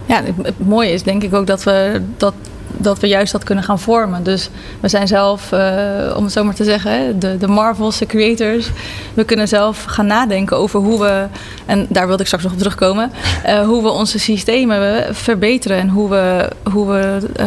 [0.05, 0.21] ja.
[0.41, 2.33] het mooie is denk ik ook dat we dat
[2.77, 4.23] dat we juist dat kunnen gaan vormen.
[4.23, 8.69] Dus we zijn zelf, uh, om het zo maar te zeggen, de, de Marvelse creators.
[9.13, 11.25] We kunnen zelf gaan nadenken over hoe we,
[11.65, 13.11] en daar wilde ik straks nog op terugkomen,
[13.45, 17.45] uh, hoe we onze systemen verbeteren en hoe we, hoe we uh,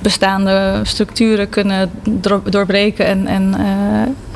[0.00, 1.90] bestaande structuren kunnen
[2.50, 3.54] doorbreken en, en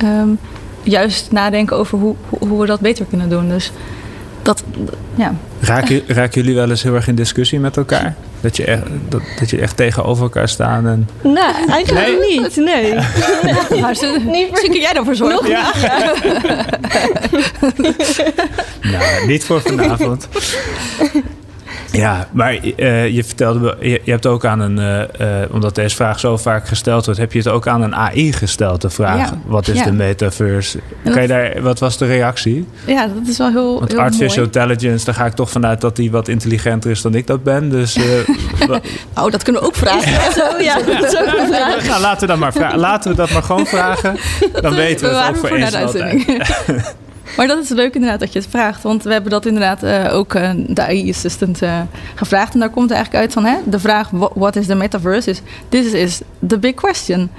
[0.03, 0.39] um,
[0.87, 3.49] juist nadenken over hoe, hoe we dat beter kunnen doen.
[3.49, 3.71] Dus
[4.41, 4.63] dat,
[5.15, 5.35] ja.
[5.59, 8.15] Raken, raken jullie wel eens heel erg in discussie met elkaar?
[8.41, 11.09] Dat je echt, dat, dat je echt tegenover elkaar staan en...
[11.21, 12.55] Nee, eigenlijk niet.
[12.55, 12.93] Nee.
[13.81, 14.21] Maar ze,
[14.51, 15.49] misschien kun jij ervoor zorgen.
[15.57, 15.73] Ja.
[18.81, 20.27] nou, niet voor vanavond.
[21.97, 24.99] Ja, maar uh, je vertelde, je, je, hebt ook aan een, uh,
[25.41, 28.33] uh, omdat deze vraag zo vaak gesteld wordt, heb je het ook aan een AI
[28.33, 29.37] gesteld, de vraag: ja.
[29.45, 29.83] wat is ja.
[29.83, 30.79] de metaverse?
[31.03, 32.67] Kan je daar, wat was de reactie?
[32.85, 33.79] Ja, dat is wel heel.
[33.79, 34.45] Want heel artificial mooi.
[34.45, 37.69] intelligence, daar ga ik toch vanuit dat die wat intelligenter is dan ik dat ben.
[37.69, 37.97] Dus.
[39.15, 40.33] oh, dat kunnen we ook vragen.
[40.33, 41.87] zo, ja, dat is ook een vraag.
[41.87, 42.79] Nou, laten we dat maar vragen.
[42.79, 44.17] Laten we dat maar gewoon vragen.
[44.61, 45.75] Dan weten we het ook voor eens.
[47.37, 48.83] Maar dat is leuk inderdaad dat je het vraagt.
[48.83, 51.81] Want we hebben dat inderdaad uh, ook uh, de AI-assistant uh,
[52.15, 52.53] gevraagd.
[52.53, 55.29] En daar komt eigenlijk uit van hè, de vraag: what is the metaverse?
[55.29, 57.31] Is this is the big question.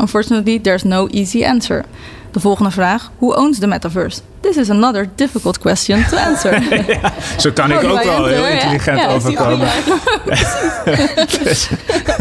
[0.00, 1.84] Unfortunately, there's no easy answer.
[2.30, 4.20] De volgende vraag: who owns the metaverse?
[4.40, 6.62] This is another difficult question to answer.
[7.02, 9.68] ja, zo kan ik ook wel heel intelligent ja, overkomen.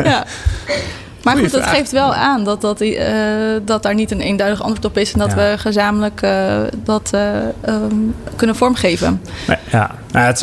[0.12, 0.26] ja.
[1.24, 2.98] Maar goed, dat geeft wel aan dat, dat, uh,
[3.66, 5.14] dat daar niet een eenduidig antwoord op is.
[5.14, 5.36] En dat ja.
[5.36, 7.22] we gezamenlijk uh, dat uh,
[7.68, 9.22] um, kunnen vormgeven.
[9.72, 10.42] Ja, nou, het,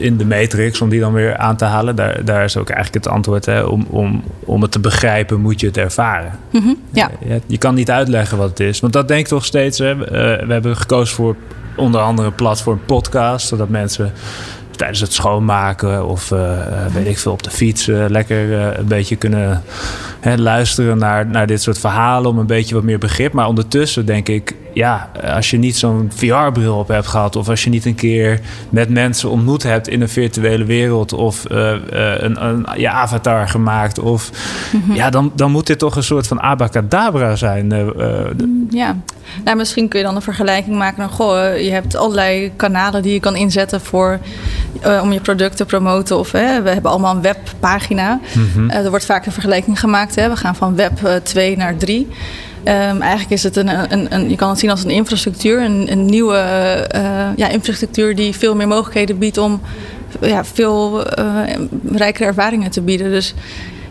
[0.00, 3.04] in de matrix, om die dan weer aan te halen, daar, daar is ook eigenlijk
[3.04, 3.46] het antwoord.
[3.46, 6.38] Hè, om, om, om het te begrijpen moet je het ervaren.
[6.50, 7.10] Mm -hmm, ja.
[7.26, 8.80] Je, je, kan niet uitleggen wat het is.
[8.80, 9.78] Want dat denk ik toch steeds.
[9.78, 11.36] Hè, we hebben gekozen voor
[11.76, 14.12] onder andere een platform podcast, zodat mensen
[14.76, 19.16] tijdens het schoonmaken of uh, weet ik veel op de fiets uh, lekker een beetje
[19.16, 19.62] kunnen
[20.20, 23.32] hè, luisteren naar, naar dit soort verhalen om een beetje wat meer begrip.
[23.32, 27.64] Maar ondertussen denk ik, ja, als je niet zo'n VR-bril op hebt gehad of als
[27.64, 32.66] je niet een keer met mensen ontmoet hebt in een virtuele wereld of een, een
[32.76, 34.30] je avatar gemaakt of
[34.72, 34.94] mm -hmm.
[34.94, 37.68] ja, dan, dan moet dit toch een soort van abacadabra zijn.
[38.70, 38.96] ja,
[39.44, 40.98] nou, misschien kun je dan een vergelijking maken.
[40.98, 44.18] Nou, goh, je hebt allerlei kanalen die je kan inzetten voor
[44.86, 46.18] uh, om je product te promoten.
[46.18, 48.20] Of hè, we hebben allemaal een webpagina.
[48.34, 48.70] Mm -hmm.
[48.70, 50.14] uh, er wordt vaak een vergelijking gemaakt.
[50.14, 50.28] Hè.
[50.28, 52.08] We gaan van web uh, 2 naar 3.
[52.64, 55.92] Um, eigenlijk is het een, een, een, je kan het zien als een infrastructuur, een,
[55.92, 56.36] een nieuwe
[57.36, 59.60] ja, infrastructuur die veel meer mogelijkheden biedt om
[60.20, 61.02] ja, veel
[61.92, 63.10] rijkere ervaringen te bieden.
[63.10, 63.34] Dus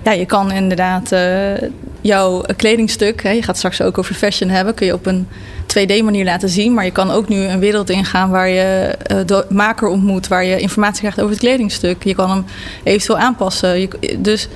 [0.03, 1.69] ja, je kan inderdaad uh,
[2.01, 5.27] jouw kledingstuk, hè, je gaat straks ook over fashion hebben, kun je op een
[5.67, 6.73] 2D manier laten zien.
[6.73, 10.45] Maar je kan ook nu een wereld ingaan waar je uh, de maker ontmoet, waar
[10.45, 12.03] je informatie krijgt over het kledingstuk.
[12.03, 12.45] Je kan hem
[12.83, 13.89] eventueel aanpassen.
[14.17, 14.47] Dus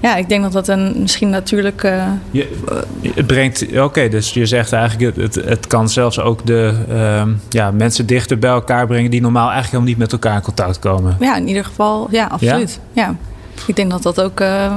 [0.00, 1.82] ja, ik denk dat dat een misschien natuurlijk.
[1.82, 2.56] Uh, je,
[3.14, 3.66] het brengt.
[3.68, 8.06] Oké, okay, dus je zegt eigenlijk, het, het, kan zelfs ook de uh, ja, mensen
[8.06, 11.16] dichter bij elkaar brengen die normaal eigenlijk helemaal niet met elkaar in contact komen.
[11.20, 12.80] Ja, in ieder geval, ja, absoluut.
[12.92, 13.02] ja?
[13.02, 13.16] ja.
[13.66, 14.72] Ik denk dat dat ook, uh,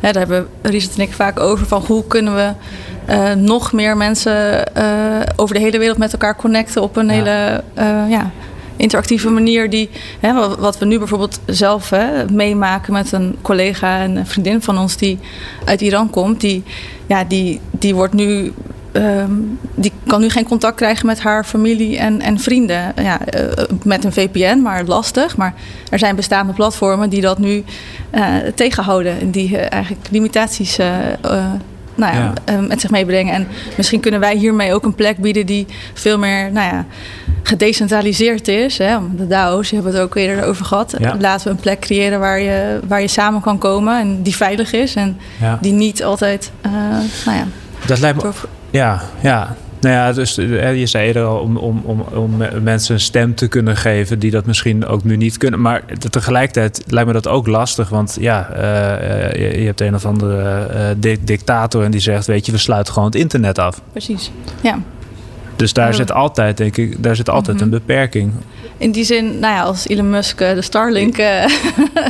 [0.00, 2.52] daar hebben Richard en ik vaak over van hoe kunnen we
[3.08, 4.64] uh, nog meer mensen
[5.36, 7.12] over de hele wereld met elkaar connecten op een ja.
[7.12, 7.64] hele
[8.08, 8.30] ja,
[8.82, 9.70] interactieve manier.
[9.70, 9.88] Die,
[10.20, 14.78] hè, wat we nu bijvoorbeeld zelf hè, meemaken met een collega en een vriendin van
[14.78, 15.18] ons die
[15.64, 16.62] uit Iran komt, die,
[17.06, 18.52] ja, die, die wordt nu
[18.94, 22.92] Um, die kan nu geen contact krijgen met haar familie en, en vrienden.
[23.02, 25.36] Ja, uh, met een VPN, maar lastig.
[25.36, 25.54] Maar
[25.90, 27.64] er zijn bestaande platformen die dat nu
[28.14, 29.20] uh, tegenhouden.
[29.20, 30.76] En die uh, eigenlijk limitaties
[31.94, 32.60] nou ja, ja.
[32.60, 33.34] met zich meebrengen.
[33.34, 36.86] En misschien kunnen wij hiermee ook een plek bieden die veel meer nou ja,
[37.42, 38.78] gedecentraliseerd is.
[38.78, 38.96] Hè?
[39.16, 40.94] De DAO's, je hebben het ook eerder over gehad.
[40.98, 41.16] Ja.
[41.20, 44.72] Laten we een plek creëren waar je, waar je samen kan komen en die veilig
[44.72, 44.94] is.
[44.94, 45.18] En
[45.60, 46.52] die niet altijd,
[47.24, 47.46] nou ja...
[47.86, 48.30] Dat lijkt me...
[48.70, 49.56] Ja, ja.
[49.82, 53.48] Nou ja, dus je zei eerder al om, om, om, om mensen een stem te
[53.48, 55.60] kunnen geven die dat misschien ook nu niet kunnen.
[55.60, 57.88] Maar tegelijkertijd lijkt me dat ook lastig.
[57.88, 60.68] Want ja, uh, je, je, hebt een of andere
[61.04, 63.80] uh, dictator en die zegt: Weet je, we sluiten gewoon het internet af.
[63.92, 64.30] Precies.
[64.60, 64.78] Ja.
[65.62, 67.72] Dus daar zit altijd, denk ik, daar zit altijd mm -hmm.
[67.72, 68.32] een beperking.
[68.76, 71.44] In die zin, nou ja, als Elon Musk de Starlink uh,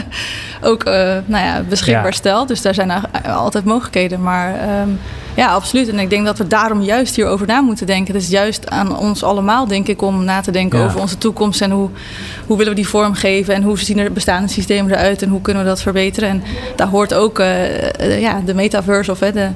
[0.70, 0.92] ook uh,
[1.24, 2.10] nou ja, beschikbaar ja.
[2.10, 2.48] stelt.
[2.48, 2.92] Dus daar zijn
[3.26, 4.22] altijd mogelijkheden.
[4.22, 4.98] Maar um,
[5.34, 5.88] ja, absoluut.
[5.88, 8.14] En ik denk dat we daarom juist hierover na moeten denken.
[8.14, 10.84] Het is juist aan ons allemaal, denk ik, om na te denken ja.
[10.84, 11.60] over onze toekomst.
[11.60, 11.88] En hoe,
[12.46, 13.54] hoe willen we die vormgeven?
[13.54, 15.22] En hoe zien er bestaande systemen eruit?
[15.22, 16.28] En hoe kunnen we dat verbeteren?
[16.28, 16.42] En
[16.76, 19.48] daar hoort ook uh, ja, de metaverse of de,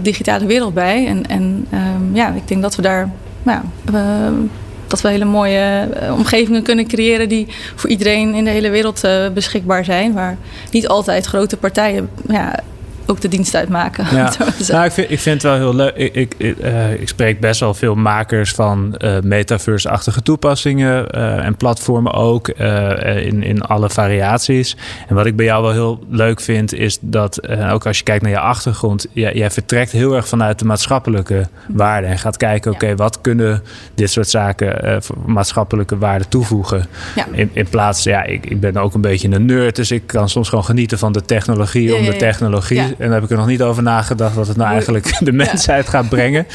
[0.00, 1.06] digitale wereld bij.
[1.06, 3.10] En, en um, ja, ik denk dat we daar...
[3.44, 3.60] Nou,
[3.92, 4.48] uh,
[4.86, 9.28] dat we hele mooie omgevingen kunnen creëren die voor iedereen in de hele wereld uh,
[9.28, 10.12] beschikbaar zijn.
[10.12, 10.36] Waar
[10.70, 12.60] niet altijd grote partijen ja,
[13.06, 14.06] ook de dienst uitmaken.
[14.16, 14.32] Ja.
[14.68, 15.96] nou, ik, vind, ik vind het wel heel leuk.
[15.96, 21.56] Ik, ik, uh, ik spreek best wel veel makers van uh, metaverse-achtige toepassingen uh, en
[21.56, 24.76] platformen ook in, in alle variaties.
[25.08, 28.22] En wat ik bij jou wel heel leuk vind, is dat ook als je kijkt
[28.22, 32.70] naar je achtergrond, jij, jij vertrekt heel erg vanuit de maatschappelijke waarden en gaat kijken,
[32.70, 33.02] oké, okay, ja.
[33.02, 33.62] wat kunnen
[33.94, 36.86] dit soort zaken maatschappelijke waarden toevoegen?
[37.14, 37.26] Ja.
[37.30, 40.28] In, in plaats, ja, ik, ik ben ook een beetje een nerd, dus ik kan
[40.28, 42.93] soms gewoon genieten van de technologie om de technologie.
[42.98, 45.88] En daar heb ik er nog niet over nagedacht wat het nou eigenlijk de mensheid
[45.88, 46.46] gaat brengen.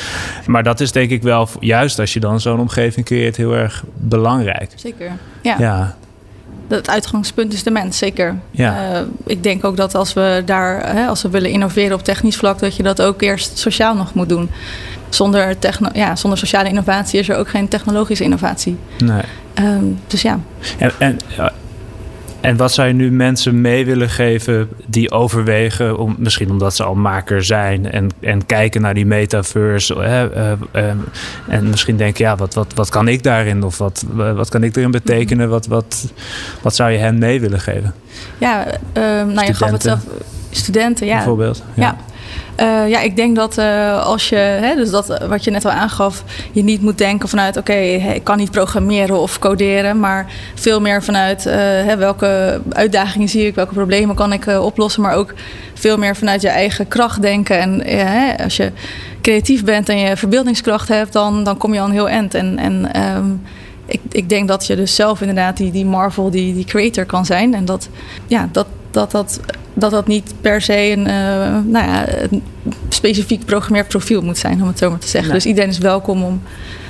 [0.46, 3.84] Maar dat is denk ik wel, juist als je dan zo'n omgeving creëert, heel erg
[3.96, 4.72] belangrijk.
[4.76, 5.12] Zeker.
[5.42, 5.56] Ja.
[5.60, 5.96] Ja.
[6.68, 8.36] het uitgangspunt is de mens, zeker.
[8.52, 8.94] Ja.
[8.94, 12.38] Eh, ik denk ook dat als we daar, hè, als we willen innoveren op technisch
[12.38, 14.50] vlak, dat je dat ook eerst sociaal nog moet doen.
[15.10, 18.78] Zonder, techno ja, zonder sociale innovatie is er ook geen technologische innovatie.
[18.98, 19.22] Nee.
[19.54, 20.40] Ehm, dus ja.
[20.78, 21.18] En, en,
[22.42, 26.84] en wat zou je nu mensen mee willen geven die overwegen, om, misschien omdat ze
[26.84, 30.00] al maker zijn en, en kijken naar die metaverse.
[30.00, 30.96] Hè, eh, eh,
[31.48, 33.64] en misschien denken, ja, wat, wat, wat kan ik daarin?
[33.64, 35.50] Of wat, wat kan ik erin betekenen?
[35.50, 36.14] Wat, wat,
[36.62, 37.94] wat zou je hen mee willen geven?
[38.38, 40.00] Ja, ehm, nou je gaf het zelf.
[40.50, 41.16] Studenten, ja.
[41.16, 41.64] Bijvoorbeeld.
[41.74, 41.98] ja.
[42.60, 45.72] Uh, ja, ik denk dat uh, als je, hè, dus dat wat je net al
[45.72, 50.82] aangaf, je niet moet denken vanuit, oké, ik kan niet programmeren of coderen, maar veel
[50.82, 55.34] meer vanuit hè, welke uitdagingen zie ik, welke problemen kan ik oplossen, maar ook
[55.74, 57.60] veel meer vanuit je eigen kracht denken.
[57.60, 58.72] En hè, als je
[59.22, 62.34] creatief bent en je verbeeldingskracht hebt, dan, dan kom je al een heel eind.
[62.34, 63.42] En, en um,
[63.86, 67.26] ik, ik denk dat je dus zelf inderdaad die, die Marvel, die, die creator kan
[67.26, 67.54] zijn.
[67.54, 67.90] En dat,
[68.28, 69.40] ja, dat, dat, dat,
[69.74, 71.08] dat dat niet per se een, uh,
[71.66, 72.44] nou ja, een
[72.90, 75.30] specifiek programmeerprofiel moet zijn, om het zo maar te zeggen.
[75.30, 75.40] Nee.
[75.40, 76.42] Dus iedereen is welkom om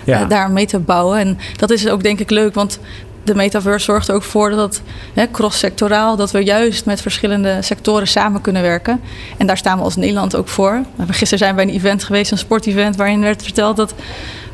[0.05, 0.21] ja.
[0.21, 1.19] uh, daar mee te bouwen.
[1.19, 2.79] En dat is ook denk ik leuk, want
[3.23, 4.81] de metaverse zorgt er ook voor dat
[5.13, 9.01] het cross-sectoraal, dat we juist met verschillende sectoren samen kunnen werken.
[9.37, 10.81] En daar staan we als Nederland ook voor.
[11.07, 13.93] Gisteren zijn we bij een event geweest, een sportevent, waarin werd verteld dat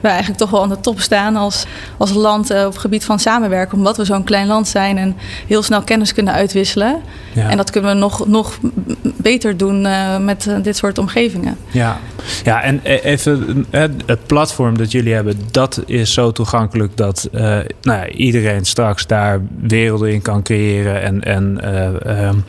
[0.01, 1.65] we eigenlijk toch wel aan de top staan als,
[1.97, 3.77] als land uh, op het gebied van samenwerken.
[3.77, 5.15] Omdat we zo'n klein land zijn en
[5.47, 7.01] heel snel kennis kunnen uitwisselen.
[7.33, 7.49] Ja.
[7.49, 8.57] En dat kunnen we nog, nog
[9.01, 11.57] beter doen uh, met uh, dit soort omgevingen.
[11.71, 11.97] Ja,
[12.43, 13.65] ja en even
[14.05, 19.41] het platform dat jullie hebben, dat is zo toegankelijk dat nou ja, iedereen straks daar
[19.59, 22.43] werelden in kan creëren en, en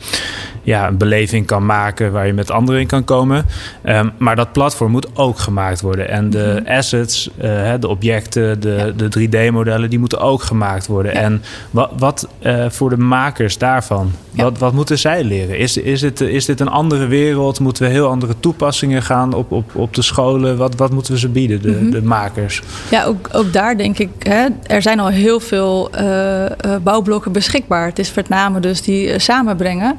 [0.67, 3.45] ja, een beleving kan maken waar je met anderen in kan komen.
[3.85, 6.09] Um, maar dat platform moet ook gemaakt worden.
[6.09, 6.77] En de mm -hmm.
[6.77, 9.07] assets, uh, de objecten, de, ja.
[9.07, 11.13] de 3D-modellen, die moeten ook gemaakt worden.
[11.13, 11.19] Ja.
[11.19, 14.43] En wat, wat uh, voor de makers daarvan, ja.
[14.43, 15.57] wat, wat moeten zij leren?
[15.57, 17.59] Is, is, het, is dit een andere wereld?
[17.59, 20.57] Moeten we heel andere toepassingen gaan op, op, op de scholen?
[20.57, 21.91] Wat, wat moeten we ze bieden, de, mm -hmm.
[21.91, 22.61] de makers?
[22.91, 26.45] Ja, ook, ook daar denk ik, hè, er zijn al heel veel uh,
[26.83, 27.85] bouwblokken beschikbaar.
[27.85, 29.97] Het is met name dus die samenbrengen.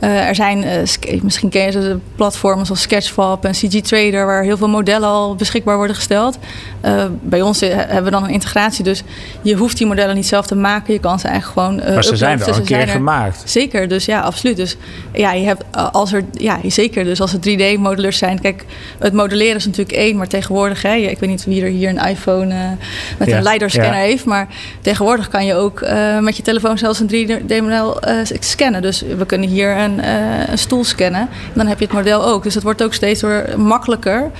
[0.00, 4.42] Uh, er zijn, uh, misschien ken je de platforms als Sketchfab en CG Trader, waar
[4.42, 6.38] heel veel modellen al beschikbaar worden gesteld.
[6.84, 9.02] Uh, bij ons hebben we dan een integratie, dus
[9.42, 10.92] je hoeft die modellen niet zelf te maken.
[10.92, 11.94] Je kan ze eigenlijk gewoon.
[11.94, 13.42] maar ze zijn wel een keer gemaakt.
[13.44, 14.56] Zeker, dus ja, absoluut.
[14.56, 14.76] Dus
[15.12, 17.04] ja, je hebt als er, ja, zeker.
[17.04, 18.64] Dus als er 3D-modellers zijn, kijk,
[18.98, 22.06] het modelleren is natuurlijk één, maar tegenwoordig, hè, ik weet niet wie er hier een
[22.06, 22.76] iPhone
[23.18, 24.00] met ja, een LiDAR-scanner ja.
[24.00, 24.48] heeft, maar
[24.80, 25.80] tegenwoordig kan je ook
[26.20, 27.98] met je telefoon zelfs een 3D-model
[28.40, 28.82] scannen.
[28.82, 31.20] Dus we kunnen hier een een, uh, een, stoel scannen.
[31.20, 32.42] En dan heb je het model ook.
[32.42, 34.30] Dus het wordt ook steeds weer makkelijker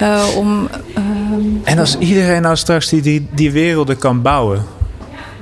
[0.00, 0.68] uh, om.
[0.98, 1.04] Uh,
[1.64, 4.64] en als iedereen nou straks die, die, die werelden kan bouwen,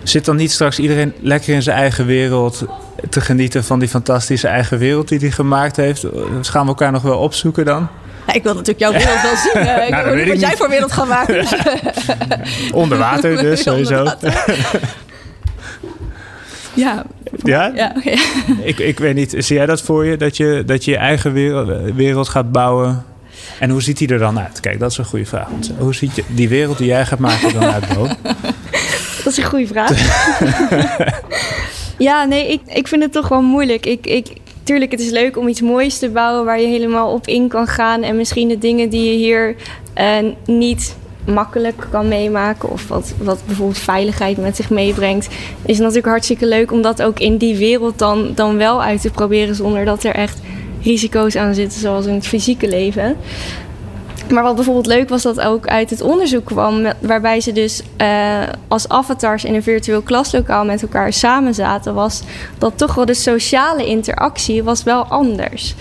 [0.03, 2.64] zit dan niet straks iedereen lekker in zijn eigen wereld
[3.11, 6.03] te genieten van die fantastische eigen wereld die hij gemaakt heeft?
[6.37, 7.88] Dus gaan we elkaar nog wel opzoeken dan?
[8.27, 9.62] Ja, ik wil natuurlijk jouw wereld wel zien.
[9.87, 11.46] ik nou, niet wat jij voor wereld gaat maken.
[12.83, 14.05] Onder water dus, sowieso.
[14.05, 14.44] Water.
[16.75, 17.05] Ja.
[17.43, 17.73] Ja?
[17.75, 18.19] Ja, okay.
[18.71, 20.17] ik, ik weet niet, zie jij dat voor je?
[20.17, 23.05] Dat je dat je, je eigen wereld, wereld gaat bouwen?
[23.59, 24.61] En hoe ziet die er dan uit?
[24.61, 25.49] Kijk, dat is een goede vraag.
[25.79, 28.07] Hoe ziet je, die wereld die jij gaat maken er dan uit, Bo?
[29.25, 29.91] Dat is een goede vraag.
[32.09, 33.87] ja, nee, ik, ik vind het toch wel moeilijk.
[33.87, 34.27] Ik, ik,
[34.63, 37.67] tuurlijk, het is leuk om iets moois te bouwen waar je helemaal op in kan
[37.67, 38.03] gaan.
[38.03, 39.57] En misschien de dingen die je hier
[39.99, 45.29] uh, niet makkelijk kan meemaken of wat, wat bijvoorbeeld veiligheid met zich meebrengt,
[45.67, 49.11] is natuurlijk hartstikke leuk om dat ook in die wereld dan, dan wel uit te
[49.11, 50.41] proberen zonder dat er echt
[50.83, 53.17] risico's aan zitten zoals in het fysieke leven.
[54.31, 58.43] Maar wat bijvoorbeeld leuk was dat ook uit het onderzoek kwam, waarbij ze dus uh,
[58.69, 62.23] als avatars in een virtueel klaslokaal met elkaar samen zaten, was
[62.59, 65.75] dat toch wel de sociale interactie was wel anders.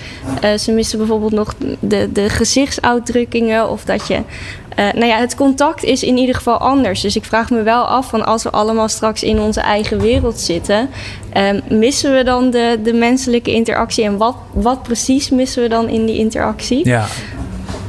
[0.43, 4.19] Uh, ze misten bijvoorbeeld nog de, de gezichtsuitdrukkingen of dat je
[4.79, 7.01] uh, nou ja, het contact is in ieder geval anders.
[7.01, 10.39] Dus ik vraag me wel af van als we allemaal straks in onze eigen wereld
[10.39, 10.89] zitten,
[11.37, 14.03] um, missen we dan de, de menselijke interactie?
[14.03, 16.87] En wat, wat precies missen we dan in die interactie?
[16.87, 17.05] Ja.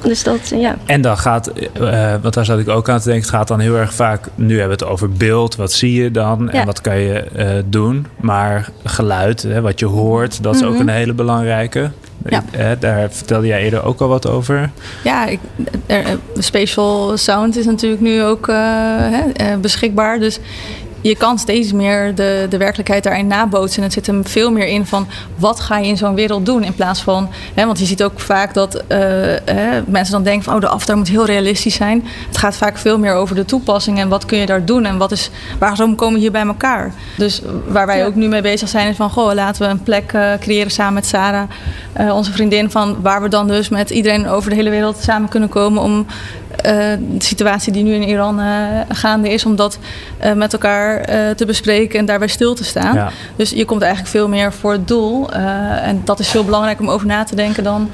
[0.02, 0.76] Dus dat, ja.
[0.86, 3.60] En dan gaat, uh, want daar zat ik ook aan te denken, het gaat dan
[3.60, 6.60] heel erg vaak, nu hebben we het over beeld, wat zie je dan ja.
[6.60, 8.06] en wat kan je uh, doen.
[8.20, 10.76] Maar geluid, hè, wat je hoort, dat is mm -hmm.
[10.76, 11.90] ook een hele belangrijke.
[12.26, 12.44] Ja.
[12.50, 14.70] Eh, daar vertelde jij eerder ook al wat over.
[15.04, 15.38] Ja, ik,
[15.86, 18.56] er, spatial sound is natuurlijk nu ook uh,
[19.32, 20.18] hè, beschikbaar.
[20.18, 20.38] Dus
[21.02, 23.78] je kan steeds meer de, de werkelijkheid daarin nabootsen.
[23.78, 26.64] En het zit hem veel meer in van wat ga je in zo'n wereld doen.
[26.64, 28.84] In plaats van, hè, want je ziet ook vaak dat
[29.44, 32.04] hè, mensen dan denken van oh, de aftaar moet heel realistisch zijn.
[32.26, 34.96] Het gaat vaak veel meer over de toepassing en wat kun je daar doen en
[34.96, 36.92] wat is, waarom komen we hier bij elkaar.
[37.16, 40.14] Dus waar wij ook nu mee bezig zijn is van goh, laten we een plek
[40.40, 41.48] creëren samen met Sarah,
[42.12, 45.48] onze vriendin, van waar we dan dus met iedereen over de hele wereld samen kunnen
[45.48, 46.06] komen om
[46.41, 48.46] eh, de situatie die nu in Iran uh,
[48.88, 49.78] gaande is, om dat
[50.24, 52.94] uh, met elkaar te bespreken en daarbij stil te staan.
[52.94, 53.10] Ja.
[53.36, 55.32] Dus je komt eigenlijk veel meer voor het doel.
[55.32, 57.90] en dat is veel belangrijker om over na te denken dan.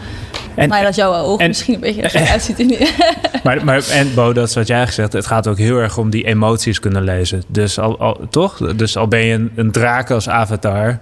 [0.58, 2.58] En, nou ja, dat jouw ogen en, misschien een beetje er uitziet.
[2.58, 2.76] In
[3.44, 6.10] maar, maar, en Bo, dat is wat jij gezegd het gaat ook heel erg om
[6.10, 7.42] die emoties kunnen lezen.
[7.48, 8.74] Dus al, al toch?
[8.76, 10.98] Dus al ben je een, een draak als avatar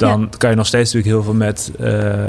[0.00, 2.24] dan kan je nog steeds natuurlijk heel veel met uh,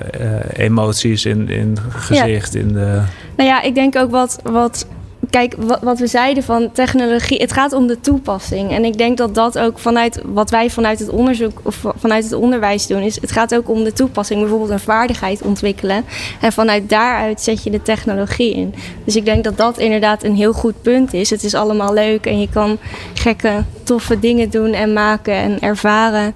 [0.53, 2.55] emoties in, in gezicht.
[2.55, 3.01] In de...
[3.35, 4.87] Nou ja, ik denk ook wat, wat
[5.29, 8.71] kijk, wat, we zeiden van technologie, het gaat om de toepassing.
[8.71, 12.33] En ik denk dat dat ook vanuit wat wij vanuit het onderzoek of vanuit het
[12.33, 14.39] onderwijs doen, is het gaat ook om de toepassing.
[14.39, 16.05] Bijvoorbeeld een vaardigheid ontwikkelen.
[16.41, 18.73] En vanuit daaruit zet je de technologie in.
[19.03, 21.29] Dus ik denk dat dat inderdaad een heel goed punt is.
[21.29, 22.77] Het is allemaal leuk en je kan
[23.13, 26.33] gekke, toffe dingen doen en maken en ervaren.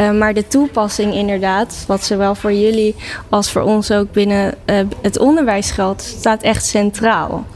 [0.00, 2.94] Uh, maar de toepassing inderdaad, wat zowel voor jullie
[3.28, 7.46] als voor ons ook binnen uh, het onderwijs geldt, staat echt centraal.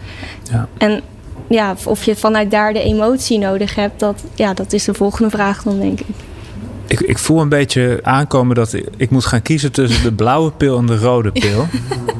[0.52, 0.68] Ja.
[0.78, 1.00] En
[1.48, 5.30] ja, of je vanuit daar de emotie nodig hebt, dat, ja, dat is de volgende
[5.30, 6.06] vraag dan, denk ik.
[6.86, 10.50] Ik, ik voel een beetje aankomen dat ik, ik moet gaan kiezen tussen de blauwe
[10.50, 11.66] pil en de rode pil.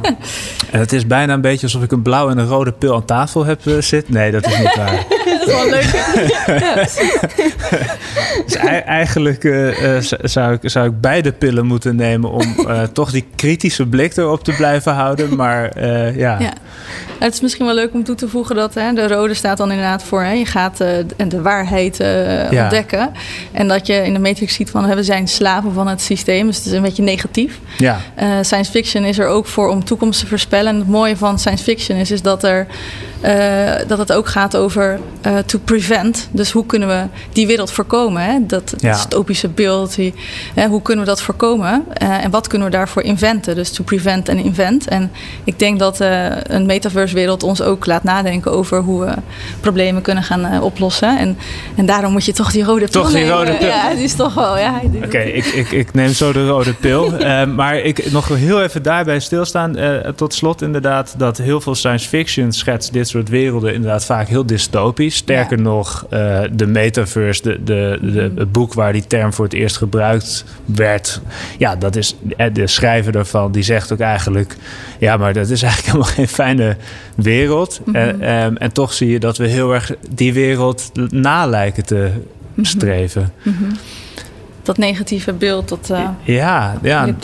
[0.73, 3.05] en het is bijna een beetje alsof ik een blauwe en een rode pil aan
[3.05, 4.14] tafel heb uh, zitten.
[4.14, 5.07] Nee, dat is niet waar.
[5.46, 5.90] Dat is wel leuk.
[8.46, 12.55] dus eigenlijk uh, zou, ik, zou ik beide pillen moeten nemen om
[12.92, 15.37] toch die kritische blik erop te blijven houden.
[15.37, 15.81] Maar
[16.18, 16.38] ja.
[16.40, 16.52] ja.
[17.22, 19.70] Het is misschien wel leuk om toe te voegen dat hè, de rode staat dan
[19.70, 20.22] inderdaad voor...
[20.22, 20.88] Hè, je gaat uh,
[21.28, 23.11] de waarheid uh, ontdekken.
[23.52, 26.46] En dat je in de matrix ziet van we zijn slaven van het systeem.
[26.46, 27.61] Dus het is een beetje negatief.
[27.78, 28.00] Ja.
[28.22, 30.72] Uh, science fiction is er ook voor om toekomst te voorspellen.
[30.72, 32.66] En het mooie van science fiction is, is dat er
[33.24, 36.29] uh, dat het ook gaat over uh, to prevent.
[36.31, 38.23] Dus hoe kunnen we die wereld voorkomen?
[38.23, 38.38] Hè?
[38.47, 38.92] Dat, ja.
[38.92, 39.95] dystopische beeld.
[39.95, 40.14] Die,
[40.55, 41.85] hè, hoe kunnen we dat voorkomen?
[42.03, 43.55] Uh, en wat kunnen we daarvoor inventen?
[43.55, 44.88] Dus to prevent en invent.
[44.88, 45.11] En
[45.45, 46.01] ik denk dat
[46.42, 49.14] een metaverse wereld ons ook laat nadenken over hoe we
[49.61, 51.18] problemen kunnen gaan oplossen.
[51.18, 51.38] En,
[51.77, 53.66] en daarom moet je toch die rode pil Toch die rode pil?
[53.66, 54.59] Ja, die is toch wel.
[54.59, 57.12] Ja, Oké, okay, ik, ik, ik neem zo de rode pil.
[57.57, 59.77] maar ik nog heel even daarbij stilstaan.
[60.16, 64.47] tot slot inderdaad dat heel veel science fiction schetst dit soort werelden inderdaad vaak heel
[64.47, 65.21] dystopisch.
[65.22, 69.54] Sterker nog, uh, de metaverse, de, de, de, het boek waar die term voor het
[69.54, 71.20] eerst gebruikt werd.
[71.58, 74.56] Ja, dat is eh, de schrijver daarvan, die zegt ook eigenlijk...
[74.98, 76.76] ja, maar dat is eigenlijk helemaal geen fijne
[77.14, 77.80] wereld.
[77.85, 77.96] Mhm.
[77.96, 82.11] en, um, en toch zie je dat we heel erg die wereld na lijken te
[82.54, 82.66] mhm.
[82.66, 83.32] streven.
[83.42, 83.76] Mm -hmm.
[84.62, 87.14] Dat negatieve beeld, dat uh, ja, ja.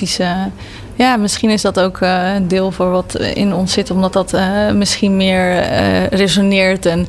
[0.98, 4.34] Ja, misschien is dat ook uh, een deel voor wat in ons zit, omdat dat
[4.34, 7.06] uh, misschien meer uh, resoneert en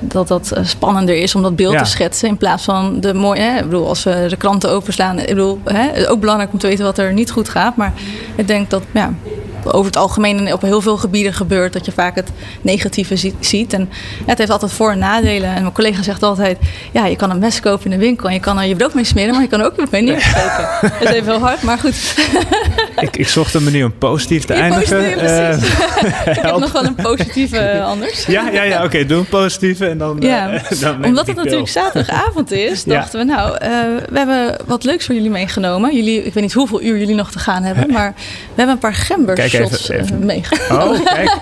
[0.00, 3.40] dat dat spannender is om dat beeld te schetsen in plaats van de mooie.
[3.40, 6.66] Hè, ik bedoel, als we de kranten openslaan, ik bedoel, hè, ook belangrijk om te
[6.66, 7.92] weten wat er niet goed gaat, maar
[8.36, 9.14] ik denk dat ja,
[9.66, 13.72] over het algemeen op heel veel gebieden gebeurt dat je vaak het negatieve ziet.
[13.72, 13.90] En
[14.26, 15.54] het heeft altijd voor- en nadelen.
[15.54, 16.58] En mijn collega zegt altijd:
[16.92, 18.94] ja, je kan een mes kopen in de winkel en je kan er je brood
[18.94, 20.68] mee smeren, maar je kan ook weer mee neerstoken.
[21.00, 22.14] dat is even heel hard, maar goed.
[23.00, 25.02] ik, ik zocht een manier om positief te eindigen.
[25.02, 25.52] uh,
[26.36, 28.26] ik heb nog wel een positieve eh, anders.
[28.26, 30.16] Ja, ja, ja oké, doe een positieve en dan.
[30.20, 33.56] Ja, uh, dan omdat het natuurlijk zaterdagavond is, dachten we: nou,
[34.08, 35.96] we hebben wat leuks voor jullie meegenomen.
[35.96, 38.80] Jullie, ik weet niet hoeveel uur jullie nog te gaan hebben, maar we hebben een
[38.80, 41.00] paar gembers shots even, meegenomen.
[41.00, 41.36] Oh, kijk.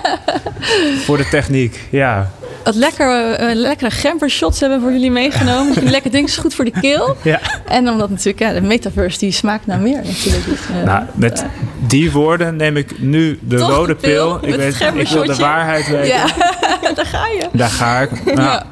[1.05, 2.31] voor de techniek, ja.
[2.65, 5.75] Wat lekker, uh, lekkere gember shots hebben we voor jullie meegenomen.
[5.75, 7.17] Die lekker ding is goed voor de keel.
[7.23, 7.41] Ja.
[7.69, 10.45] En omdat natuurlijk ja, de metaverse die smaakt naar meer natuurlijk.
[10.45, 11.45] Dus, uh, nou, met
[11.87, 14.39] die woorden neem ik nu de rode pil.
[14.43, 16.07] Ik, weet, ik wil de waarheid weten.
[16.07, 16.27] Ja,
[16.95, 17.49] daar ga je.
[17.53, 18.11] Daar ga ik.
[18.35, 18.39] Nou.
[18.39, 18.67] Ja.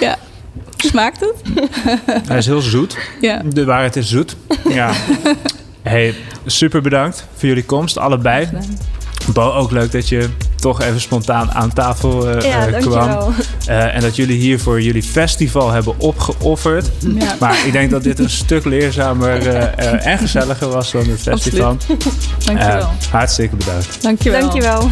[0.00, 0.16] ja.
[0.76, 1.66] Smaakt het?
[2.26, 2.96] Hij is heel zoet.
[3.20, 3.42] Ja.
[3.44, 4.36] De waarheid is zoet.
[4.68, 4.92] Ja.
[5.82, 6.14] Hey,
[6.46, 8.48] super bedankt voor jullie komst, allebei.
[9.32, 13.34] Bo, ook leuk dat je toch even spontaan aan tafel uh, ja, kwam.
[13.68, 16.90] Uh, en dat jullie hier voor jullie festival hebben opgeofferd.
[16.98, 17.34] Ja.
[17.40, 21.76] Maar ik denk dat dit een stuk leerzamer uh, en gezelliger was dan het festival.
[22.46, 22.90] Dankjewel.
[23.10, 24.02] hartstikke bedankt.
[24.02, 24.40] Dankjewel.
[24.40, 24.88] Dankjewel.